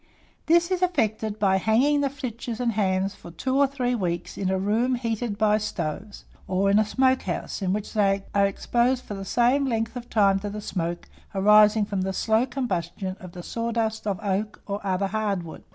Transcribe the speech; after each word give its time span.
This 0.47 0.71
is 0.71 0.81
effected 0.81 1.37
by 1.37 1.57
hanging 1.57 2.01
the 2.01 2.09
flitches 2.09 2.59
and 2.59 2.71
hams 2.71 3.13
for 3.13 3.29
2 3.29 3.55
or 3.55 3.67
3 3.67 3.93
weeks 3.93 4.35
in 4.35 4.49
a 4.49 4.57
room 4.57 4.95
heated 4.95 5.37
by 5.37 5.59
stoves, 5.59 6.25
or 6.47 6.71
in 6.71 6.79
a 6.79 6.85
smoke 6.85 7.21
house, 7.21 7.61
in 7.61 7.71
which 7.71 7.93
they 7.93 8.23
are 8.33 8.47
exposed 8.47 9.03
for 9.05 9.13
the 9.13 9.23
same 9.23 9.67
length 9.67 9.95
of 9.95 10.09
time 10.09 10.39
to 10.39 10.49
the 10.49 10.59
smoke 10.59 11.07
arising 11.35 11.85
from 11.85 12.01
the 12.01 12.13
slow 12.13 12.47
combustion 12.47 13.15
of 13.19 13.33
the 13.33 13.43
sawdust 13.43 14.07
of 14.07 14.19
oak 14.23 14.59
or 14.65 14.81
other 14.83 15.05
hard 15.05 15.43
wood. 15.43 15.61